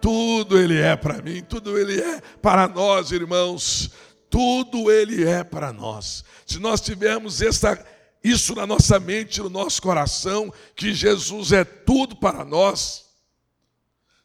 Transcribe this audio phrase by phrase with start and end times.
[0.00, 3.90] Tudo Ele é para mim, tudo Ele é para nós, irmãos.
[4.28, 6.24] Tudo Ele é para nós.
[6.46, 7.84] Se nós tivermos essa,
[8.22, 13.06] isso na nossa mente, no nosso coração, que Jesus é tudo para nós.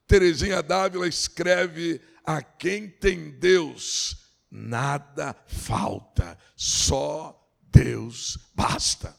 [0.08, 4.18] Terezinha Dávila escreve: A quem tem Deus,
[4.52, 7.36] nada falta, só
[7.72, 9.16] Deus basta.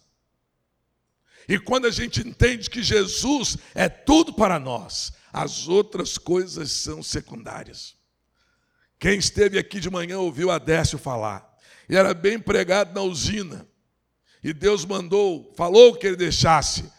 [1.48, 7.02] E quando a gente entende que Jesus é tudo para nós, as outras coisas são
[7.02, 7.94] secundárias.
[8.98, 11.46] Quem esteve aqui de manhã ouviu Adécio falar.
[11.90, 13.68] E era bem pregado na usina.
[14.42, 16.90] E Deus mandou, falou que ele deixasse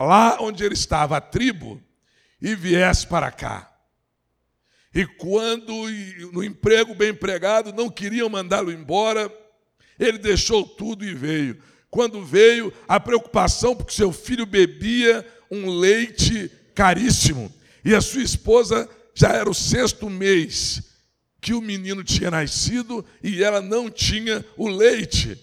[0.00, 1.78] lá onde ele estava, a tribo,
[2.40, 3.70] e viesse para cá.
[4.94, 5.74] E quando
[6.32, 9.30] no emprego bem empregado não queriam mandá-lo embora,
[10.00, 11.62] ele deixou tudo e veio.
[11.90, 17.52] Quando veio, a preocupação porque seu filho bebia um leite caríssimo.
[17.84, 20.92] E a sua esposa já era o sexto mês
[21.40, 25.36] que o menino tinha nascido e ela não tinha o leite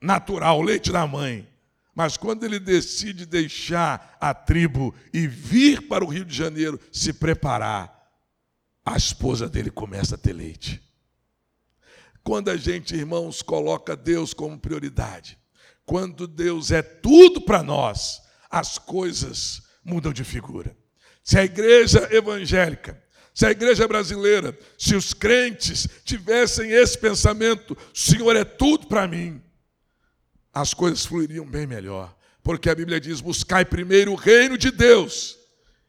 [0.00, 1.48] natural, o leite da mãe.
[1.94, 7.12] Mas quando ele decide deixar a tribo e vir para o Rio de Janeiro se
[7.12, 7.92] preparar,
[8.84, 10.82] a esposa dele começa a ter leite.
[12.22, 15.38] Quando a gente, irmãos, coloca Deus como prioridade,
[15.84, 20.76] quando Deus é tudo para nós, as coisas mudam de figura.
[21.22, 23.02] Se a igreja evangélica,
[23.34, 29.42] se a igreja brasileira, se os crentes tivessem esse pensamento, Senhor é tudo para mim,
[30.52, 32.16] as coisas fluiriam bem melhor.
[32.42, 35.36] Porque a Bíblia diz: buscai primeiro o reino de Deus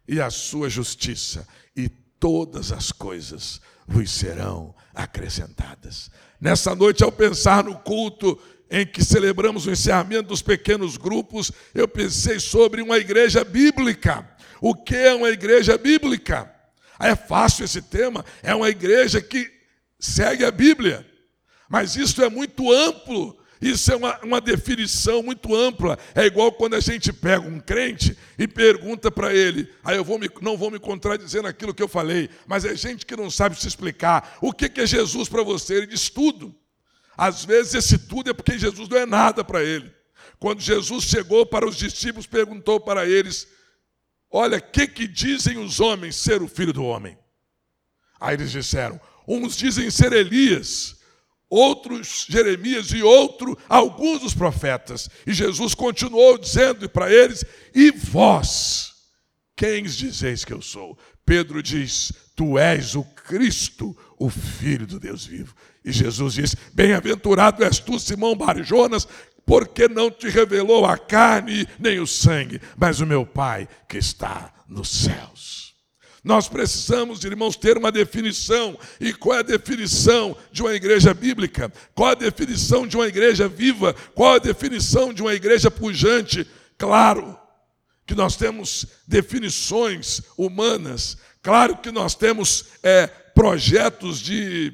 [0.08, 6.09] e a sua justiça, e todas as coisas vos serão acrescentadas.
[6.40, 11.88] Nessa noite, ao pensar no culto em que celebramos o encerramento dos pequenos grupos, eu
[11.88, 14.28] pensei sobre uma igreja bíblica.
[14.62, 16.52] O que é uma igreja bíblica?
[17.00, 19.52] É fácil esse tema, é uma igreja que
[20.00, 21.06] segue a Bíblia.
[21.70, 25.98] Mas isso é muito amplo, isso é uma, uma definição muito ampla.
[26.14, 30.20] É igual quando a gente pega um crente e pergunta para ele, aí eu vou
[30.20, 33.59] me, não vou me contradizer naquilo que eu falei, mas é gente que não sabe
[33.59, 34.38] se explicar.
[34.42, 35.75] O que é Jesus para você?
[35.75, 36.56] Ele diz tudo.
[37.18, 39.92] Às vezes esse tudo é porque Jesus não é nada para ele.
[40.40, 43.48] Quando Jesus chegou para os discípulos, perguntou para eles:
[44.30, 47.18] Olha, o que, que dizem os homens ser o filho do homem?
[48.20, 50.98] Aí eles disseram: uns dizem ser Elias,
[51.50, 55.09] outros Jeremias e outro alguns dos profetas.
[55.25, 57.44] E Jesus continuou dizendo para eles:
[57.74, 58.94] E vós,
[59.56, 60.98] quem dizeis que eu sou?
[61.25, 65.56] Pedro diz: Tu és o Cristo, o Filho do Deus vivo.
[65.84, 69.08] E Jesus diz: Bem-aventurado és tu, Simão Barjonas,
[69.46, 74.53] porque não te revelou a carne nem o sangue, mas o meu Pai que está
[74.68, 75.74] nos céus.
[76.24, 78.78] Nós precisamos, irmãos, ter uma definição.
[79.00, 81.72] E qual é a definição de uma igreja bíblica?
[81.94, 83.94] Qual a definição de uma igreja viva?
[84.16, 86.47] Qual a definição de uma igreja pujante?
[86.80, 87.44] Claro
[88.06, 94.74] que nós temos definições humanas, claro que nós temos é, projetos de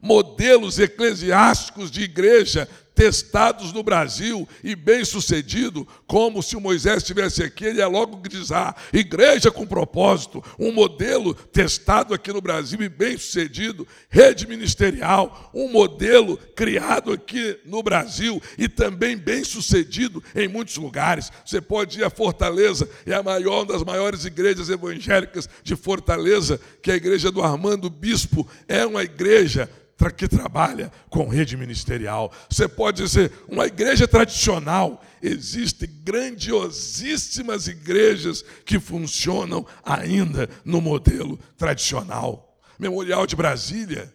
[0.00, 2.68] modelos eclesiásticos de igreja
[3.00, 8.20] testados no Brasil e bem-sucedido, como se o Moisés estivesse aqui, ele ia logo
[8.52, 15.72] ah, igreja com propósito, um modelo testado aqui no Brasil e bem-sucedido, rede ministerial, um
[15.72, 21.32] modelo criado aqui no Brasil e também bem-sucedido em muitos lugares.
[21.42, 26.60] Você pode ir a Fortaleza, é a maior, uma das maiores igrejas evangélicas de Fortaleza,
[26.82, 29.70] que é a igreja do Armando Bispo, é uma igreja
[30.08, 32.32] que trabalha com rede ministerial.
[32.48, 42.58] Você pode dizer, uma igreja tradicional, existem grandiosíssimas igrejas que funcionam ainda no modelo tradicional.
[42.78, 44.12] Memorial de Brasília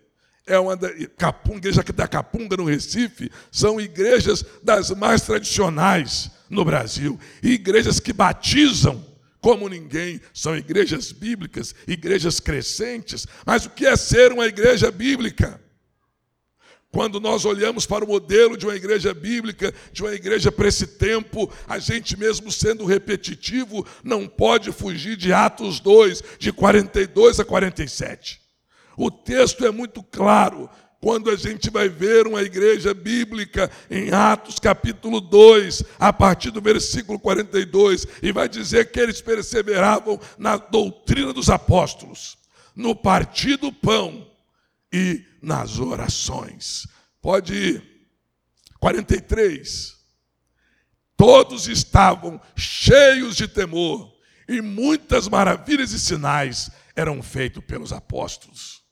[0.48, 6.64] é uma da, Capunga, igreja da Capunga no Recife, são igrejas das mais tradicionais no
[6.64, 9.04] Brasil, e igrejas que batizam
[9.42, 13.28] como ninguém, são igrejas bíblicas, igrejas crescentes.
[13.46, 15.62] Mas o que é ser uma igreja bíblica?
[16.96, 20.88] Quando nós olhamos para o modelo de uma igreja bíblica, de uma igreja para esse
[20.88, 27.44] tempo, a gente mesmo sendo repetitivo, não pode fugir de Atos 2, de 42 a
[27.44, 28.40] 47.
[28.96, 30.70] O texto é muito claro.
[31.02, 36.62] Quando a gente vai ver uma igreja bíblica em Atos capítulo 2, a partir do
[36.62, 42.38] versículo 42, e vai dizer que eles perseveravam na doutrina dos apóstolos,
[42.74, 44.34] no partir do pão
[44.92, 46.88] e nas orações.
[47.22, 47.96] Pode ir.
[48.80, 49.96] 43.
[51.18, 54.14] Todos estavam cheios de temor
[54.48, 58.84] e muitas maravilhas e sinais eram feitos pelos apóstolos.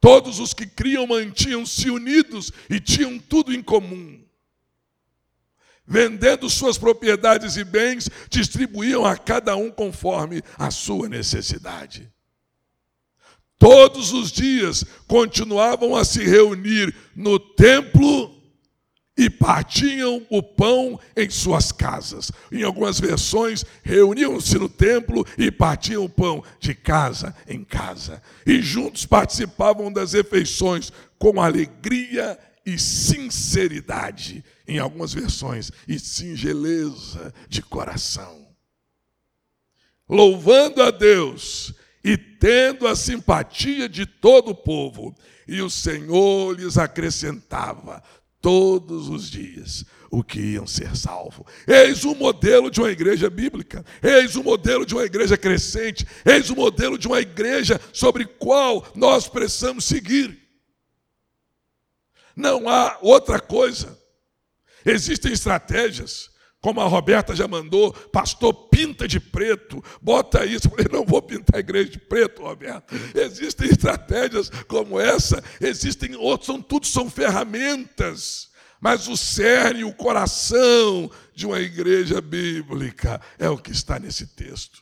[0.00, 4.22] Todos os que criam mantinham-se unidos e tinham tudo em comum.
[5.86, 12.12] Vendendo suas propriedades e bens, distribuíam a cada um conforme a sua necessidade.
[13.62, 18.34] Todos os dias continuavam a se reunir no templo
[19.16, 22.32] e partiam o pão em suas casas.
[22.50, 28.20] Em algumas versões, reuniam-se no templo e partiam o pão de casa em casa.
[28.44, 32.36] E juntos participavam das refeições com alegria
[32.66, 34.44] e sinceridade.
[34.66, 38.44] Em algumas versões, e singeleza de coração.
[40.08, 41.72] Louvando a Deus
[42.04, 45.14] e tendo a simpatia de todo o povo.
[45.46, 48.02] E o Senhor lhes acrescentava
[48.40, 51.46] todos os dias o que iam ser salvos.
[51.66, 56.50] Eis o modelo de uma igreja bíblica, eis o modelo de uma igreja crescente, eis
[56.50, 60.38] o modelo de uma igreja sobre qual nós precisamos seguir.
[62.36, 63.98] Não há outra coisa.
[64.84, 66.30] Existem estratégias,
[66.62, 70.68] como a Roberta já mandou, pastor, pinta de preto, bota isso.
[70.68, 72.94] Eu falei, não vou pintar a igreja de preto, Roberta.
[73.14, 78.48] Existem estratégias como essa, existem outras, são tudo são ferramentas.
[78.80, 84.81] Mas o cerne, o coração de uma igreja bíblica é o que está nesse texto.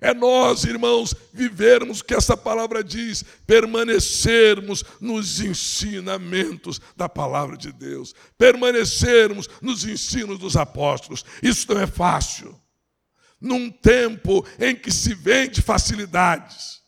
[0.00, 7.70] É nós, irmãos, vivermos o que essa palavra diz, permanecermos nos ensinamentos da palavra de
[7.70, 11.24] Deus, permanecermos nos ensinos dos apóstolos.
[11.42, 12.58] Isso não é fácil.
[13.38, 16.79] Num tempo em que se vende facilidades,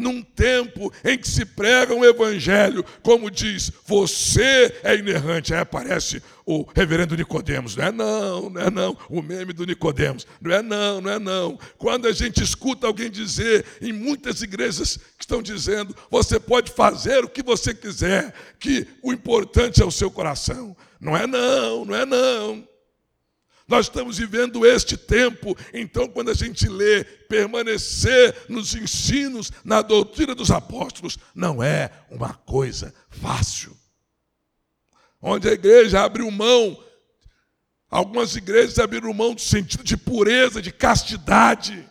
[0.00, 5.52] num tempo em que se prega um evangelho, como diz, você é inerrante.
[5.52, 7.76] Aí aparece o reverendo Nicodemos.
[7.76, 8.96] Não é não, não é não.
[9.08, 10.26] O meme do Nicodemos.
[10.40, 11.58] Não é não, não é não.
[11.76, 17.24] Quando a gente escuta alguém dizer, em muitas igrejas que estão dizendo, você pode fazer
[17.24, 20.74] o que você quiser, que o importante é o seu coração.
[20.98, 22.69] Não é não, não é não.
[23.70, 30.34] Nós estamos vivendo este tempo, então, quando a gente lê, permanecer nos ensinos, na doutrina
[30.34, 33.78] dos apóstolos, não é uma coisa fácil.
[35.22, 36.82] Onde a igreja abriu mão,
[37.88, 41.88] algumas igrejas abriram mão do sentido de pureza, de castidade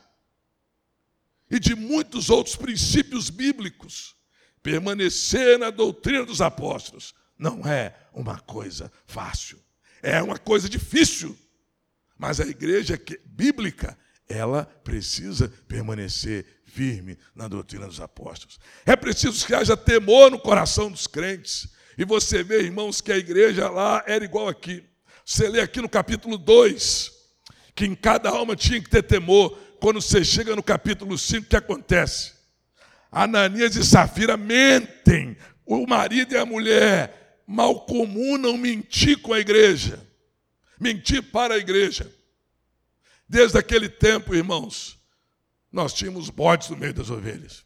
[1.49, 4.17] e de muitos outros princípios bíblicos.
[4.61, 9.57] Permanecer na doutrina dos apóstolos não é uma coisa fácil,
[10.03, 11.39] é uma coisa difícil.
[12.19, 18.59] Mas a igreja bíblica, ela precisa permanecer firme na doutrina dos apóstolos.
[18.85, 21.69] É preciso que haja temor no coração dos crentes.
[21.97, 24.83] E você vê, irmãos, que a igreja lá era igual aqui.
[25.25, 27.11] Você lê aqui no capítulo 2,
[27.73, 29.57] que em cada alma tinha que ter temor.
[29.79, 32.33] Quando você chega no capítulo 5, o que acontece?
[33.09, 35.37] Ananias e Safira mentem.
[35.65, 40.08] O marido e a mulher mal comunam mentir com a igreja
[40.79, 42.11] mentir para a igreja.
[43.27, 44.97] Desde aquele tempo, irmãos,
[45.71, 47.63] nós tínhamos bodes no meio das ovelhas.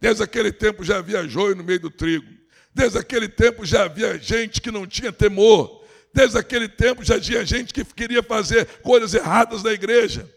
[0.00, 2.26] Desde aquele tempo já havia joio no meio do trigo.
[2.74, 5.84] Desde aquele tempo já havia gente que não tinha temor.
[6.12, 10.28] Desde aquele tempo já tinha gente que queria fazer coisas erradas na igreja.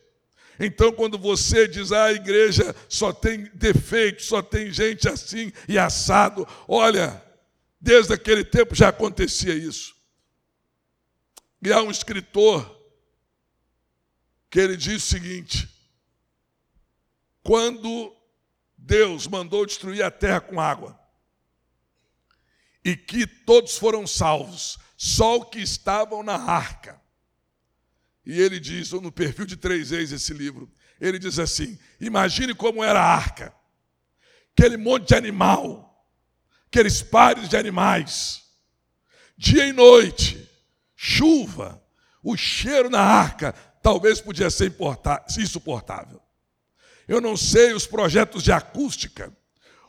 [0.60, 5.80] Então, quando você diz, ah, a igreja só tem defeito, só tem gente assim e
[5.80, 7.22] assado, olha,
[7.82, 9.93] desde aquele tempo já acontecia isso.
[11.66, 12.82] E há um escritor
[14.50, 15.70] que ele diz o seguinte:
[17.42, 18.16] quando
[18.78, 21.00] Deus mandou destruir a terra com água,
[22.84, 27.02] e que todos foram salvos, só os que estavam na arca.
[28.26, 32.84] E ele diz, no perfil de três vezes esse livro, ele diz assim: imagine como
[32.84, 33.56] era a arca,
[34.52, 36.06] aquele monte de animal,
[36.68, 38.44] aqueles pares de animais,
[39.38, 40.43] dia e noite,
[41.06, 41.84] chuva,
[42.24, 44.74] o cheiro na arca talvez podia ser
[45.38, 46.22] insuportável.
[47.06, 49.36] Eu não sei os projetos de acústica,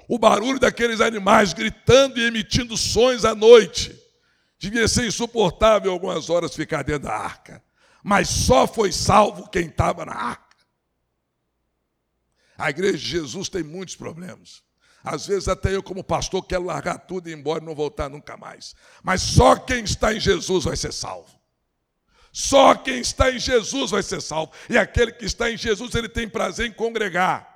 [0.09, 3.97] o barulho daqueles animais gritando e emitindo sons à noite.
[4.59, 7.63] Devia ser insuportável algumas horas ficar dentro da arca.
[8.03, 10.57] Mas só foi salvo quem estava na arca.
[12.59, 14.64] A igreja de Jesus tem muitos problemas.
[15.05, 18.09] Às vezes até eu, como pastor, quero largar tudo e ir embora e não voltar
[18.09, 18.75] nunca mais.
[19.03, 21.39] Mas só quem está em Jesus vai ser salvo.
[22.33, 24.51] Só quem está em Jesus vai ser salvo.
[24.69, 27.49] E aquele que está em Jesus, ele tem prazer em congregar.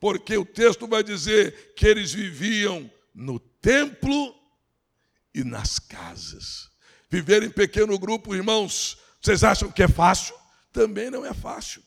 [0.00, 4.34] Porque o texto vai dizer que eles viviam no templo
[5.34, 6.70] e nas casas.
[7.08, 10.34] Viver em pequeno grupo, irmãos, vocês acham que é fácil?
[10.72, 11.82] Também não é fácil.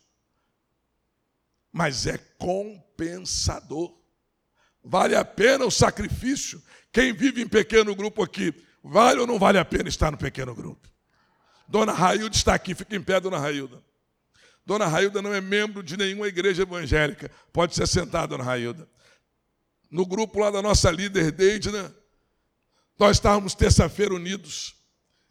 [1.72, 3.99] mas é compensador.
[4.90, 6.60] Vale a pena o sacrifício?
[6.92, 8.52] Quem vive em pequeno grupo aqui,
[8.84, 10.90] vale ou não vale a pena estar no pequeno grupo?
[11.68, 13.84] Dona Railda está aqui, fica em pé, Dona Railda.
[14.66, 17.30] Dona Railda não é membro de nenhuma igreja evangélica.
[17.54, 18.90] Pode ser sentada, Dona Railda.
[19.92, 21.96] No grupo lá da nossa líder Deidna,
[22.98, 24.76] nós estávamos terça-feira unidos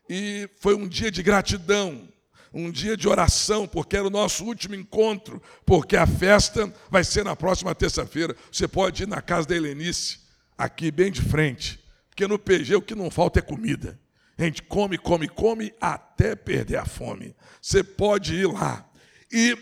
[0.09, 2.09] e foi um dia de gratidão,
[2.53, 7.25] um dia de oração, porque era o nosso último encontro, porque a festa vai ser
[7.25, 8.35] na próxima terça-feira.
[8.51, 10.21] Você pode ir na casa da Helenice,
[10.57, 11.79] aqui bem de frente,
[12.09, 13.99] porque no PG o que não falta é comida.
[14.37, 17.35] A gente come, come, come até perder a fome.
[17.61, 18.89] Você pode ir lá.
[19.33, 19.59] E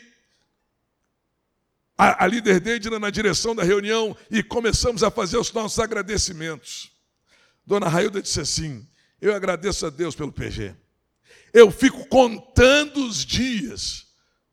[1.96, 6.92] a, a líder Deidna na direção da reunião e começamos a fazer os nossos agradecimentos.
[7.64, 8.86] Dona Railda disse assim:
[9.20, 10.74] Eu agradeço a Deus pelo PG.
[11.56, 14.08] Eu fico contando os dias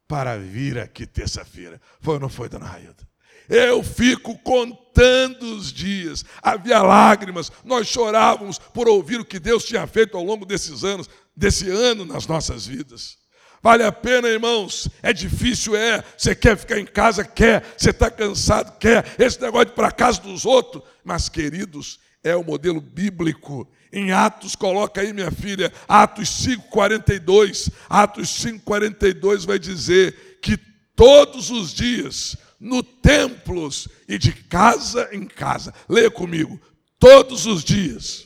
[0.07, 1.81] para vir aqui terça-feira.
[1.99, 3.05] Foi ou não foi, Dona Railda?
[3.49, 6.23] Eu fico contando os dias.
[6.41, 11.09] Havia lágrimas, nós chorávamos por ouvir o que Deus tinha feito ao longo desses anos,
[11.35, 13.17] desse ano nas nossas vidas.
[13.61, 14.87] Vale a pena, irmãos?
[15.01, 16.01] É difícil, é.
[16.17, 17.25] Você quer ficar em casa?
[17.25, 17.65] Quer.
[17.77, 18.77] Você está cansado?
[18.77, 19.13] Quer.
[19.19, 20.81] Esse negócio de ir para casa dos outros.
[21.03, 23.69] Mas, queridos, é o modelo bíblico.
[23.93, 27.71] Em Atos, coloca aí, minha filha, Atos 5,42.
[27.87, 30.57] Atos 5,42 vai dizer que
[30.95, 36.59] todos os dias, no templos e de casa em casa, leia comigo,
[36.97, 38.25] todos os dias.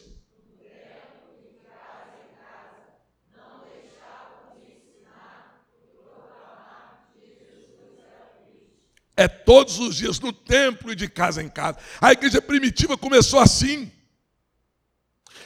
[9.17, 11.77] É todos os dias, no templo e de casa em casa.
[11.99, 13.91] A igreja primitiva começou assim.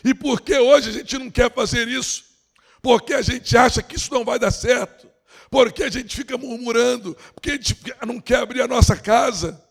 [0.04, 2.24] E por que hoje a gente não quer fazer isso?
[2.82, 5.08] Porque a gente acha que isso não vai dar certo.
[5.50, 7.16] Porque a gente fica murmurando.
[7.34, 9.62] Porque a gente não quer abrir a nossa casa.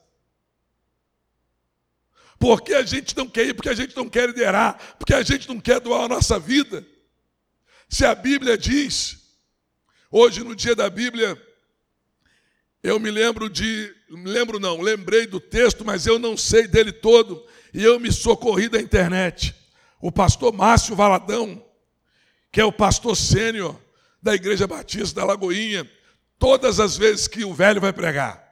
[2.39, 5.47] Porque a gente não quer ir, porque a gente não quer liderar, porque a gente
[5.47, 6.87] não quer doar a nossa vida.
[7.87, 9.19] Se a Bíblia diz,
[10.11, 11.37] hoje no dia da Bíblia,
[12.83, 16.93] eu me lembro de, me lembro não, lembrei do texto, mas eu não sei dele
[16.93, 19.55] todo, e eu me socorri da internet.
[20.01, 21.63] O pastor Márcio Valadão,
[22.51, 23.79] que é o pastor sênior
[24.23, 25.89] da Igreja Batista da Lagoinha,
[26.39, 28.51] todas as vezes que o velho vai pregar,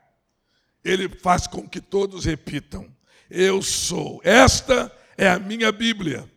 [0.84, 2.86] ele faz com que todos repitam:
[3.30, 4.20] Eu sou.
[4.22, 6.30] Esta é a minha Bíblia.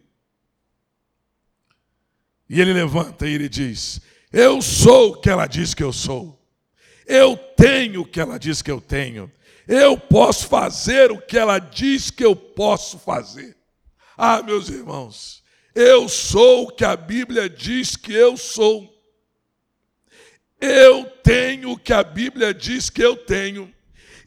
[2.50, 4.02] E ele levanta e ele diz:
[4.32, 6.38] Eu sou o que ela diz que eu sou.
[7.06, 9.32] Eu tenho o que ela diz que eu tenho.
[9.68, 13.61] Eu posso fazer o que ela diz que eu posso fazer.
[14.24, 18.88] Ah, meus irmãos, eu sou o que a Bíblia diz que eu sou.
[20.60, 23.74] Eu tenho o que a Bíblia diz que eu tenho.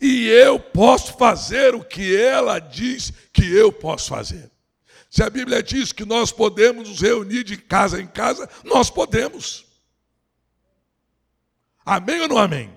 [0.00, 4.50] E eu posso fazer o que ela diz que eu posso fazer.
[5.08, 9.64] Se a Bíblia diz que nós podemos nos reunir de casa em casa, nós podemos.
[11.86, 12.68] Amém ou não amém?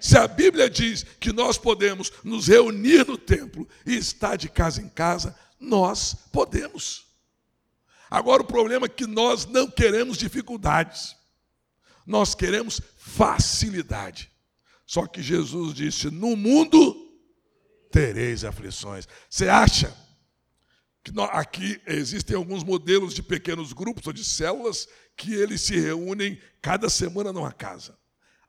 [0.00, 4.82] Se a Bíblia diz que nós podemos nos reunir no templo e estar de casa
[4.82, 5.32] em casa,
[5.64, 7.06] nós podemos.
[8.10, 11.16] Agora o problema é que nós não queremos dificuldades.
[12.06, 14.30] Nós queremos facilidade.
[14.86, 16.94] Só que Jesus disse: "No mundo
[17.90, 19.08] tereis aflições".
[19.28, 19.92] Você acha
[21.02, 26.40] que aqui existem alguns modelos de pequenos grupos ou de células que eles se reúnem
[26.62, 27.98] cada semana numa casa?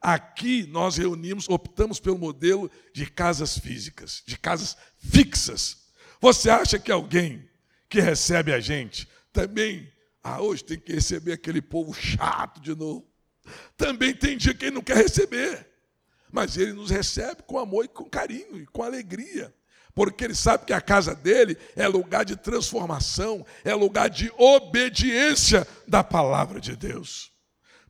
[0.01, 5.84] Aqui nós reunimos, optamos pelo modelo de casas físicas, de casas fixas.
[6.25, 7.47] Você acha que alguém
[7.87, 9.87] que recebe a gente também,
[10.23, 13.07] ah, hoje tem que receber aquele povo chato de novo.
[13.77, 15.67] Também tem dia que ele não quer receber,
[16.31, 19.53] mas ele nos recebe com amor e com carinho e com alegria
[19.93, 25.65] porque ele sabe que a casa dele é lugar de transformação, é lugar de obediência
[25.87, 27.31] da palavra de Deus.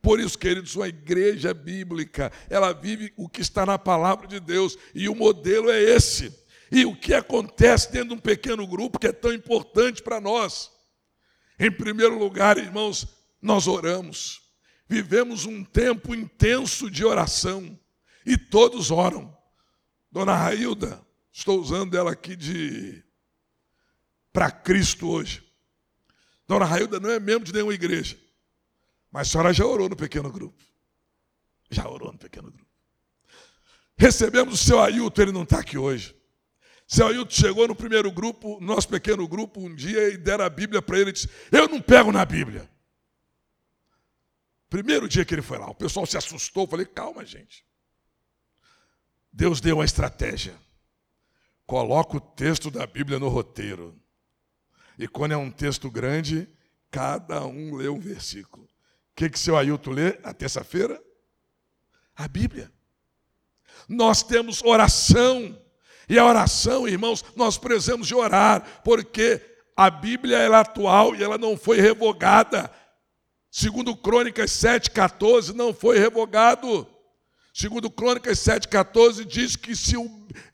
[0.04, 4.78] Por isso, queridos, uma igreja bíblica, ela vive o que está na palavra de Deus,
[4.94, 6.45] e o modelo é esse.
[6.72, 10.72] E o que acontece dentro de um pequeno grupo que é tão importante para nós?
[11.60, 13.08] Em primeiro lugar, irmãos,
[13.42, 14.42] nós oramos.
[14.88, 17.80] Vivemos um tempo intenso de oração
[18.26, 19.36] e todos oram.
[20.12, 23.04] Dona Railda, estou usando ela aqui de
[24.32, 25.44] para Cristo hoje.
[26.48, 28.18] Dona Railda não é membro de nenhuma igreja.
[29.12, 30.62] Mas a senhora já orou no pequeno grupo.
[31.70, 32.70] Já orou no pequeno grupo.
[33.98, 36.14] Recebemos o seu Ailton, ele não está aqui hoje.
[36.88, 40.82] Seu Ailton chegou no primeiro grupo, nosso pequeno grupo, um dia e deram a Bíblia
[40.82, 42.70] para ele e disse: Eu não pego na Bíblia.
[44.70, 46.68] Primeiro dia que ele foi lá, o pessoal se assustou.
[46.68, 47.66] Falei: Calma, gente.
[49.32, 50.56] Deus deu uma estratégia.
[51.66, 54.00] Coloca o texto da Bíblia no roteiro.
[54.98, 56.48] E quando é um texto grande,
[56.92, 58.66] cada um lê um versículo.
[58.66, 61.02] O que, que seu Ailton lê na terça-feira?
[62.16, 62.72] A Bíblia.
[63.90, 65.60] Nós temos oração.
[66.08, 69.42] E a oração, irmãos, nós precisamos de orar, porque
[69.76, 72.72] a Bíblia é atual e ela não foi revogada.
[73.52, 76.88] Segundo Crônicas 7,14, não foi revogado.
[77.54, 80.10] Segundo Crônicas 7,14, diz que se o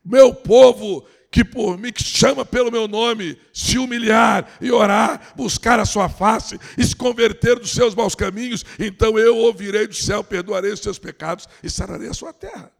[0.05, 5.79] meu povo, que por mim, que chama pelo meu nome, se humilhar e orar, buscar
[5.79, 10.23] a sua face e se converter dos seus maus caminhos, então eu ouvirei do céu,
[10.23, 12.71] perdoarei os seus pecados e sararei a sua terra.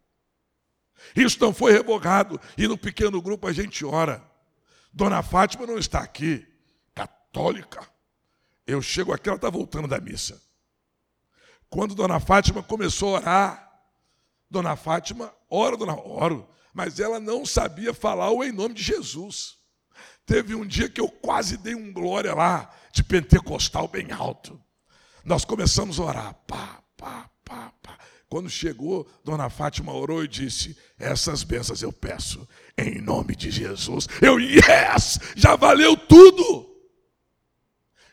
[1.16, 2.40] Isso não foi revogado.
[2.58, 4.24] E no pequeno grupo a gente ora.
[4.94, 6.46] Dona Fátima não está aqui,
[6.94, 7.88] católica.
[8.68, 10.42] Eu chego aqui, ela está voltando da missa.
[11.70, 13.82] Quando Dona Fátima começou a orar,
[14.50, 19.58] Dona Fátima, ora, Dona, oro, mas ela não sabia falar o em nome de Jesus.
[20.26, 24.62] Teve um dia que eu quase dei um glória lá, de pentecostal bem alto.
[25.24, 27.30] Nós começamos a orar, pá, pá.
[28.32, 32.48] Quando chegou, Dona Fátima orou e disse: Essas bênçãos eu peço
[32.78, 34.08] em nome de Jesus.
[34.22, 35.20] Eu, yes!
[35.36, 36.66] Já valeu tudo!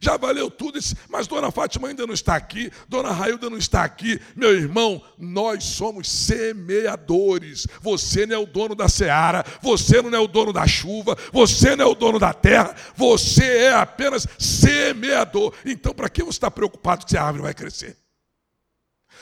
[0.00, 4.20] Já valeu tudo, mas Dona Fátima ainda não está aqui, Dona Railda não está aqui.
[4.34, 7.68] Meu irmão, nós somos semeadores.
[7.80, 11.76] Você não é o dono da seara, você não é o dono da chuva, você
[11.76, 15.54] não é o dono da terra, você é apenas semeador.
[15.64, 18.07] Então, para que você está preocupado se a árvore vai crescer?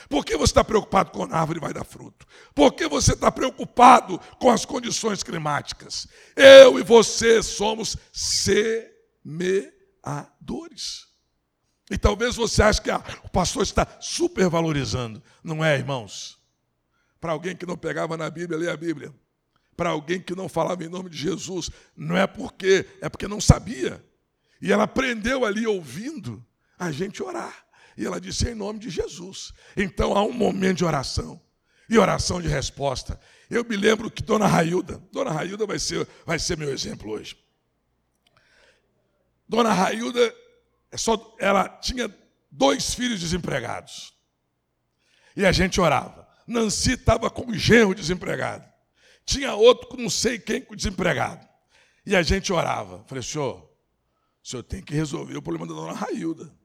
[0.09, 2.25] Por que você está preocupado com a árvore vai dar fruto?
[2.53, 6.07] Por que você está preocupado com as condições climáticas?
[6.35, 11.07] Eu e você somos semeadores.
[11.89, 15.23] E talvez você ache que ah, o pastor está supervalorizando.
[15.43, 16.37] Não é, irmãos?
[17.19, 19.13] Para alguém que não pegava na Bíblia, lê a Bíblia.
[19.75, 23.39] Para alguém que não falava em nome de Jesus, não é porque, é porque não
[23.39, 24.03] sabia.
[24.61, 26.43] E ela aprendeu ali ouvindo
[26.77, 27.66] a gente orar.
[27.97, 29.51] E ela disse: em nome de Jesus.
[29.75, 31.41] Então há um momento de oração
[31.89, 33.19] e oração de resposta.
[33.49, 37.37] Eu me lembro que Dona Railda, Dona Railda vai ser, vai ser meu exemplo hoje.
[39.47, 40.35] Dona Railda,
[40.91, 42.13] é só, ela tinha
[42.51, 44.13] dois filhos desempregados.
[45.35, 46.27] E a gente orava.
[46.45, 48.65] Nancy estava com um genro desempregado.
[49.25, 51.47] Tinha outro com não sei quem desempregado.
[52.05, 53.03] E a gente orava.
[53.05, 53.69] Falei, senhor,
[54.43, 56.56] o senhor tem que resolver o problema da dona Railda.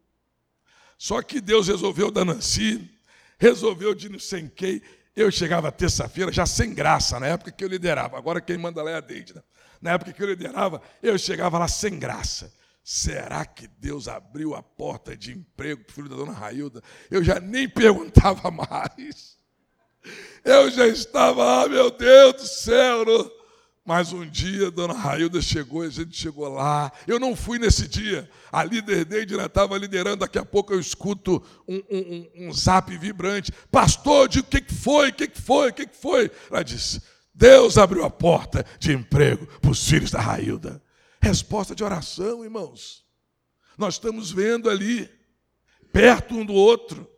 [1.03, 2.88] Só que Deus resolveu da Nancy,
[3.37, 4.81] resolveu de não sei quem.
[5.17, 8.17] Eu chegava terça-feira já sem graça, na época que eu liderava.
[8.17, 9.35] Agora quem manda lá é a Deide.
[9.35, 9.43] Né?
[9.81, 12.55] Na época que eu liderava, eu chegava lá sem graça.
[12.85, 16.81] Será que Deus abriu a porta de emprego para o filho da dona Railda?
[17.11, 19.37] Eu já nem perguntava mais.
[20.45, 23.05] Eu já estava, ah, meu Deus do céu.
[23.05, 23.42] Não
[23.85, 26.92] mas um dia, dona Railda chegou, a gente chegou lá.
[27.07, 28.31] Eu não fui nesse dia.
[28.53, 30.18] A líder Deide estava liderando.
[30.18, 33.51] Daqui a pouco eu escuto um, um, um zap vibrante.
[33.73, 35.09] Pastor, digo, o que, foi?
[35.09, 35.71] O que, que foi?
[35.71, 36.31] O que, que foi?
[36.49, 37.03] Ela disse:
[37.35, 40.81] Deus abriu a porta de emprego para os filhos da Railda.
[41.21, 43.05] Resposta de oração, irmãos.
[43.77, 45.11] Nós estamos vendo ali,
[45.92, 47.09] perto um do outro.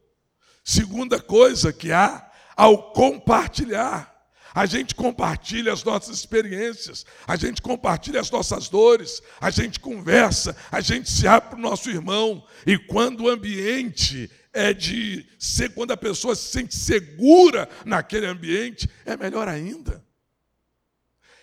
[0.64, 4.13] Segunda coisa que há, ao compartilhar.
[4.55, 10.57] A gente compartilha as nossas experiências, a gente compartilha as nossas dores, a gente conversa,
[10.71, 12.47] a gente se abre para o nosso irmão.
[12.64, 18.88] E quando o ambiente é de ser, quando a pessoa se sente segura naquele ambiente,
[19.05, 20.05] é melhor ainda.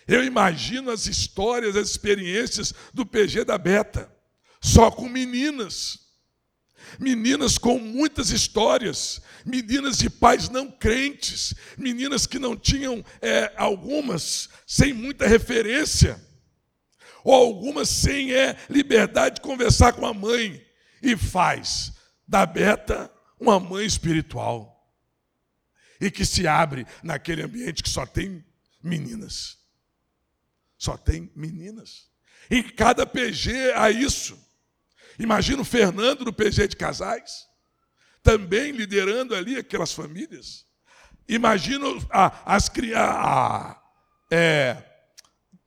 [0.08, 4.10] Eu imagino as histórias, as experiências do PG da Beta,
[4.58, 6.01] só com meninas
[6.98, 14.48] meninas com muitas histórias, meninas de pais não crentes, meninas que não tinham é, algumas
[14.66, 16.20] sem muita referência,
[17.24, 20.64] ou algumas sem é, liberdade de conversar com a mãe,
[21.02, 21.92] e faz
[22.26, 24.72] da Beta uma mãe espiritual,
[26.00, 28.44] e que se abre naquele ambiente que só tem
[28.82, 29.58] meninas.
[30.76, 32.10] Só tem meninas.
[32.50, 34.36] Em cada PG há isso.
[35.18, 37.46] Imagina o Fernando no PG de casais,
[38.22, 40.66] também liderando ali aquelas famílias.
[41.28, 41.86] Imagina
[42.44, 43.76] as crianças,
[44.30, 44.82] é,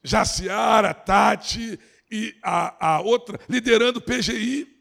[0.03, 1.79] Jaciara, Tati
[2.11, 4.73] e a, a outra liderando o PGI.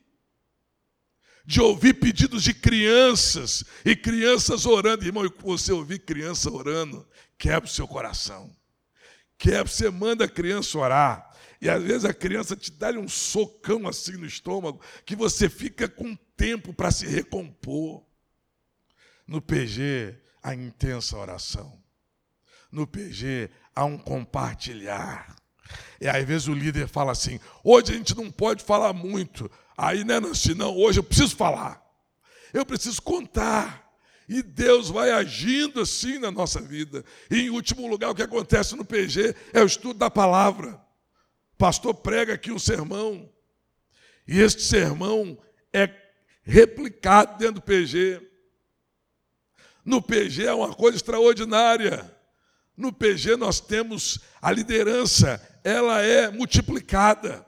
[1.47, 5.05] De ouvir pedidos de crianças e crianças orando.
[5.05, 8.51] Irmão, você ouvir criança orando, quebra o seu coração.
[9.37, 11.34] Quebra, você manda a criança orar.
[11.65, 15.89] E às vezes a criança te dá um socão assim no estômago, que você fica
[15.89, 18.05] com tempo para se recompor.
[19.27, 21.83] No PG, a intensa oração.
[22.71, 25.35] no PG há um compartilhar.
[25.99, 29.51] E às vezes o líder fala assim: hoje a gente não pode falar muito.
[29.75, 31.83] Aí não é assim, não, hoje eu preciso falar.
[32.53, 33.91] Eu preciso contar.
[34.29, 37.03] E Deus vai agindo assim na nossa vida.
[37.31, 40.84] E em último lugar, o que acontece no PG é o estudo da palavra.
[41.65, 43.27] Pastor prega aqui um sermão.
[44.29, 45.39] E este sermão
[45.73, 45.89] é
[46.43, 48.21] replicado dentro do PG.
[49.83, 52.15] No PG é uma coisa extraordinária.
[52.77, 57.47] No PG nós temos a liderança, ela é multiplicada.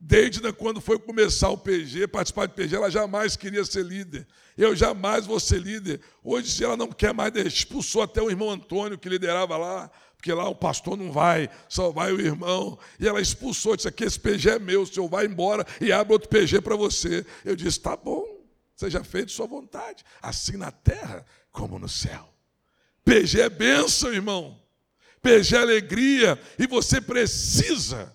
[0.00, 4.26] Desde quando foi começar o PG, participar do PG, ela jamais queria ser líder.
[4.56, 6.00] Eu jamais vou ser líder.
[6.20, 10.48] Hoje ela não quer mais, expulsou até o irmão Antônio que liderava lá, porque lá
[10.48, 12.76] o pastor não vai, só vai o irmão.
[12.98, 16.12] E ela expulsou, disse aqui esse PG é meu, o senhor vai embora e abre
[16.12, 17.24] outro PG para você.
[17.44, 18.26] Eu disse, tá bom,
[18.74, 22.28] seja feito sua vontade, assim na terra como no céu.
[23.04, 24.60] PG é bênção, irmão.
[25.22, 28.12] PG é alegria, e você precisa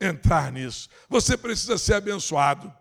[0.00, 0.88] entrar nisso.
[1.10, 2.72] Você precisa ser abençoado.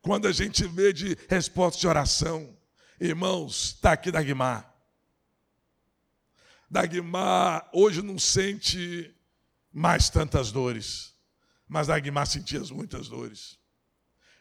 [0.00, 2.56] Quando a gente vê de resposta de oração,
[2.98, 4.71] irmãos, está aqui Dagmar.
[6.72, 9.14] Dagmar hoje não sente
[9.70, 11.12] mais tantas dores,
[11.68, 13.58] mas Dagmar sentia muitas dores.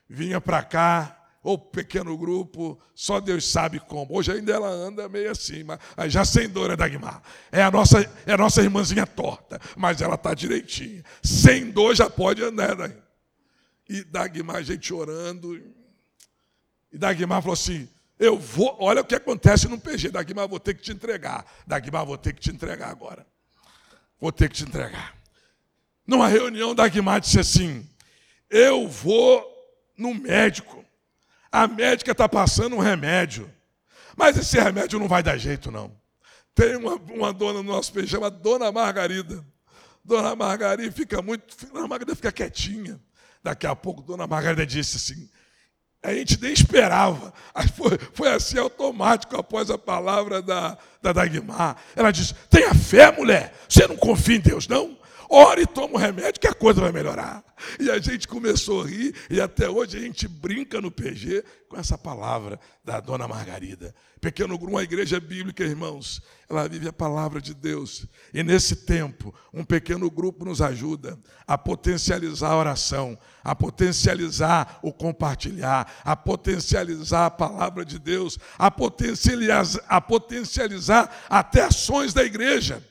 [0.07, 4.15] Vinha para cá, ou pequeno grupo, só Deus sabe como.
[4.15, 7.21] Hoje ainda ela anda meio assim, mas já sem dor é Dagmar.
[7.51, 11.03] É a nossa, é a nossa irmãzinha torta, mas ela está direitinha.
[11.21, 12.77] Sem dor já pode andar.
[12.77, 12.95] Né?
[13.89, 15.61] E Dagmar, a gente orando.
[16.93, 17.89] E Dagmar falou assim:
[18.21, 20.09] Eu vou, olha o que acontece no PG.
[20.09, 21.45] Dagmar, vou ter que te entregar.
[21.67, 23.25] Dagmar, vou ter que te entregar agora.
[24.19, 25.15] Vou ter que te entregar.
[26.07, 27.89] Numa reunião, Dagmar disse assim:
[28.49, 29.45] Eu vou
[29.97, 30.81] no médico
[31.51, 33.51] a médica está passando um remédio.
[34.15, 35.91] Mas esse remédio não vai dar jeito, não.
[36.55, 39.43] Tem uma, uma dona no nosso peixe, chama Dona Margarida.
[40.03, 41.55] Dona Margarida fica muito.
[41.67, 42.99] Dona Margarida fica quietinha.
[43.43, 45.29] Daqui a pouco, Dona Margarida disse assim:
[46.03, 47.33] a gente nem esperava.
[47.75, 51.75] Foi, foi, assim automático após a palavra da, da Dagmar.
[51.95, 53.53] Ela disse: tenha fé, mulher.
[53.67, 54.97] Você não confia em Deus, não?
[55.33, 57.41] Ore e toma o remédio que a coisa vai melhorar.
[57.79, 61.77] E a gente começou a rir e até hoje a gente brinca no PG com
[61.77, 63.95] essa palavra da dona Margarida.
[64.19, 68.05] Pequeno grupo, uma igreja bíblica, irmãos, ela vive a palavra de Deus.
[68.33, 71.17] E nesse tempo, um pequeno grupo nos ajuda
[71.47, 78.69] a potencializar a oração, a potencializar o compartilhar, a potencializar a palavra de Deus, a
[78.69, 82.90] potencializar, a potencializar até ações da igreja.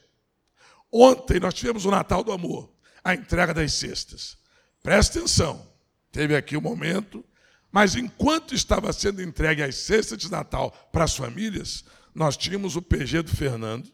[0.92, 2.70] Ontem nós tivemos o Natal do Amor,
[3.04, 4.36] a entrega das cestas.
[4.82, 5.66] Presta atenção,
[6.10, 7.24] teve aqui o um momento,
[7.70, 12.82] mas enquanto estava sendo entregue as cestas de Natal para as famílias, nós tínhamos o
[12.82, 13.90] PG do Fernando,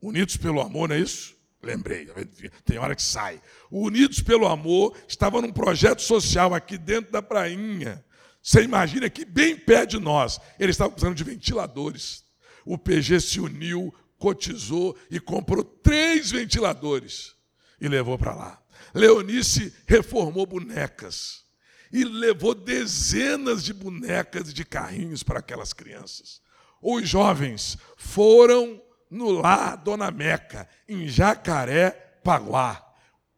[0.00, 1.36] Unidos pelo Amor, não é isso?
[1.62, 2.08] Lembrei,
[2.64, 3.40] tem hora que sai.
[3.70, 8.02] O Unidos pelo Amor estava num projeto social aqui dentro da prainha.
[8.42, 12.24] Você imagina que bem perto de nós, eles estavam precisando de ventiladores.
[12.64, 17.34] O PG se uniu, cotizou e comprou três ventiladores
[17.80, 18.62] e levou para lá.
[18.94, 21.42] Leonice reformou bonecas
[21.90, 26.40] e levou dezenas de bonecas de carrinhos para aquelas crianças.
[26.82, 28.80] Os jovens foram
[29.10, 31.90] no lar Dona Meca, em Jacaré,
[32.22, 32.86] Paguá,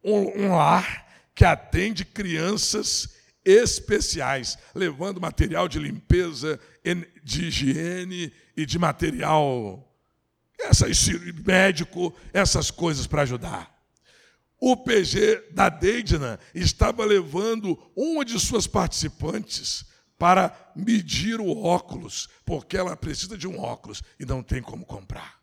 [0.03, 6.59] um, um lar que atende crianças especiais, levando material de limpeza,
[7.23, 9.89] de higiene e de material
[10.63, 11.13] essa, esse
[11.45, 13.73] médico, essas coisas para ajudar.
[14.59, 19.85] O PG da Deidna estava levando uma de suas participantes
[20.17, 25.41] para medir o óculos, porque ela precisa de um óculos e não tem como comprar.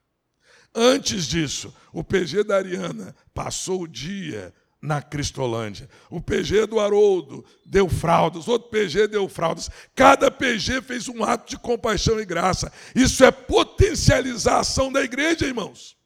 [0.75, 5.89] Antes disso, o PG da Ariana passou o dia na Cristolândia.
[6.09, 9.71] O PG do Haroldo deu fraldas, outro PG deu fraldas.
[9.95, 12.73] Cada PG fez um ato de compaixão e graça.
[12.95, 15.97] Isso é potencializar a ação da igreja, irmãos.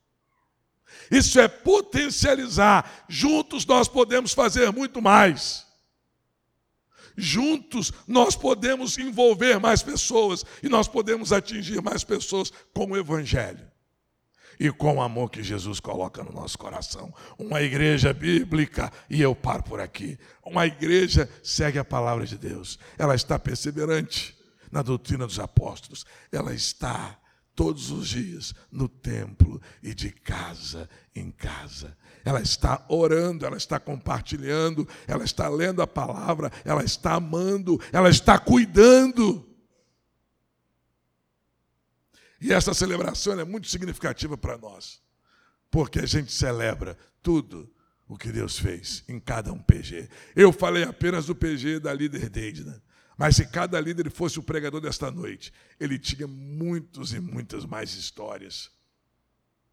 [1.11, 3.05] Isso é potencializar.
[3.09, 5.65] Juntos nós podemos fazer muito mais.
[7.17, 13.74] Juntos nós podemos envolver mais pessoas e nós podemos atingir mais pessoas com o Evangelho
[14.59, 17.13] e com o amor que Jesus coloca no nosso coração.
[17.39, 20.19] Uma igreja bíblica, e eu paro por aqui.
[20.45, 22.79] Uma igreja segue a palavra de Deus.
[22.99, 24.37] Ela está perseverante
[24.71, 26.05] na doutrina dos apóstolos.
[26.33, 27.19] Ela está
[27.55, 31.97] todos os dias no templo e de casa em casa.
[32.25, 38.09] Ela está orando, ela está compartilhando, ela está lendo a palavra, ela está amando, ela
[38.09, 39.54] está cuidando.
[42.45, 45.01] E essa celebração é muito significativa para nós,
[45.71, 47.73] porque a gente celebra tudo
[48.07, 50.11] o que Deus fez em cada um PG.
[50.37, 52.83] Eu falei apenas do PG da líder Deidna,
[53.17, 57.95] mas se cada líder fosse o pregador desta noite, ele tinha muitos e muitas mais
[57.95, 58.71] histórias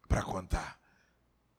[0.08, 0.80] para contar.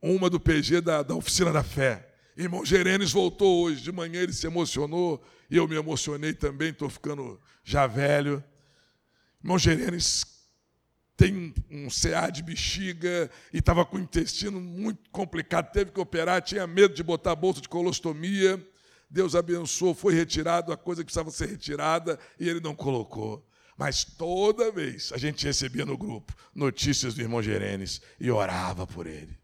[0.02, 2.12] Uma do PG da, da Oficina da Fé.
[2.36, 6.90] Irmão Gerenes voltou hoje de manhã, ele se emocionou, e eu me emocionei também, estou
[6.90, 8.44] ficando já velho.
[9.44, 10.33] Irmão Gerenes
[11.16, 16.42] tem um CA de bexiga e estava com o intestino muito complicado, teve que operar,
[16.42, 18.62] tinha medo de botar a bolsa de colostomia.
[19.10, 23.48] Deus abençoou, foi retirado a coisa que precisava ser retirada e ele não colocou.
[23.78, 29.06] Mas toda vez a gente recebia no grupo notícias do irmão Gerenes e orava por
[29.06, 29.38] ele.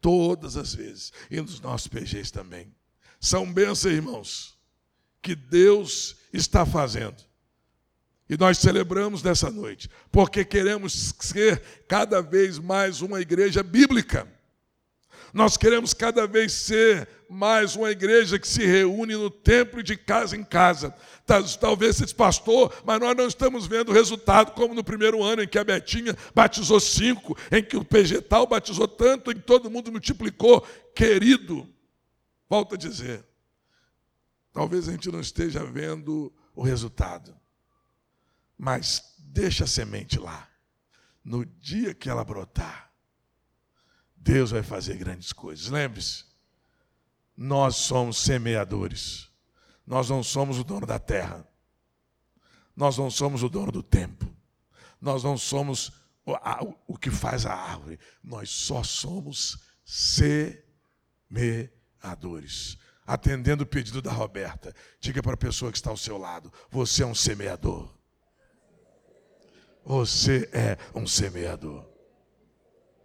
[0.00, 1.12] Todas as vezes.
[1.30, 2.74] E nos nossos PGs também.
[3.20, 4.58] São bênçãos, irmãos,
[5.20, 7.27] que Deus está fazendo.
[8.28, 14.28] E nós celebramos nessa noite, porque queremos ser cada vez mais uma igreja bíblica.
[15.32, 20.36] Nós queremos cada vez ser mais uma igreja que se reúne no templo de casa
[20.36, 20.94] em casa.
[21.60, 25.48] Talvez seja pastor, mas nós não estamos vendo o resultado como no primeiro ano em
[25.48, 29.92] que a Betinha batizou cinco, em que o Vegetal batizou tanto, em que todo mundo
[29.92, 30.66] multiplicou.
[30.94, 31.68] Querido,
[32.48, 33.22] volto a dizer,
[34.52, 37.37] talvez a gente não esteja vendo o resultado.
[38.58, 40.48] Mas deixa a semente lá.
[41.24, 42.92] No dia que ela brotar,
[44.16, 45.68] Deus vai fazer grandes coisas.
[45.68, 46.24] Lembre-se,
[47.36, 49.30] nós somos semeadores.
[49.86, 51.46] Nós não somos o dono da terra.
[52.74, 54.26] Nós não somos o dono do tempo.
[55.00, 55.92] Nós não somos
[56.86, 57.98] o, que faz a árvore.
[58.22, 62.76] Nós só somos semeadores.
[63.06, 67.02] Atendendo o pedido da Roberta, diga para a pessoa que está ao seu lado: você
[67.02, 67.97] é um semeador.
[69.88, 71.87] Você é um semeador.